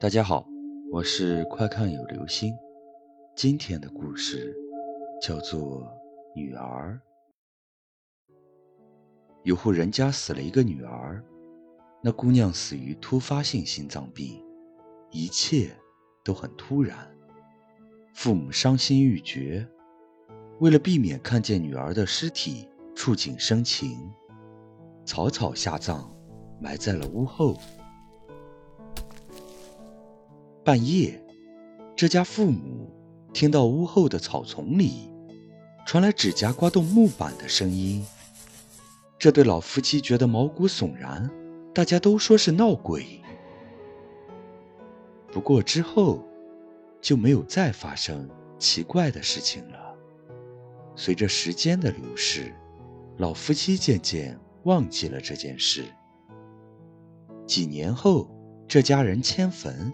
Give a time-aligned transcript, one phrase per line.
[0.00, 0.46] 大家好，
[0.92, 2.54] 我是快看有流星。
[3.34, 4.54] 今天的故事
[5.20, 5.82] 叫做
[6.36, 7.00] 《女儿》。
[9.42, 11.20] 有户人家死了一个女儿，
[12.00, 14.40] 那姑娘死于突发性心脏病，
[15.10, 15.76] 一切
[16.22, 16.96] 都很突然，
[18.14, 19.66] 父母伤心欲绝。
[20.60, 23.98] 为了避免看见女儿的尸体，触景生情，
[25.04, 26.08] 草草下葬，
[26.60, 27.56] 埋在了屋后。
[30.68, 31.18] 半夜，
[31.96, 32.92] 这家父母
[33.32, 35.10] 听到屋后的草丛里
[35.86, 38.04] 传来指甲刮动木板的声音。
[39.18, 41.30] 这对老夫妻觉得毛骨悚然，
[41.72, 43.22] 大家都说是闹鬼。
[45.32, 46.22] 不过之后
[47.00, 49.94] 就没有再发生奇怪的事情了。
[50.94, 52.52] 随着时间的流逝，
[53.16, 55.86] 老夫妻渐渐忘记了这件事。
[57.46, 58.28] 几年后，
[58.68, 59.90] 这家人迁坟。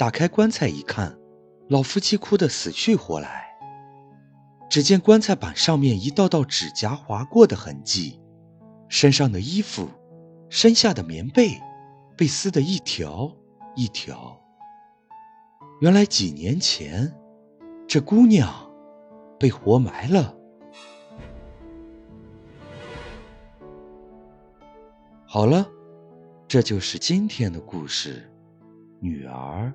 [0.00, 1.18] 打开棺材一看，
[1.68, 3.44] 老夫妻哭得死去活来。
[4.70, 8.18] 只见棺材板上面一道道指甲划过的痕迹，
[8.88, 9.86] 身上的衣服、
[10.48, 11.60] 身下的棉被
[12.16, 13.30] 被撕得一条
[13.76, 14.40] 一条。
[15.82, 17.14] 原来几年前，
[17.86, 18.72] 这姑娘
[19.38, 20.34] 被活埋了。
[25.26, 25.68] 好了，
[26.48, 28.32] 这就是今天的故事，
[28.98, 29.70] 女儿。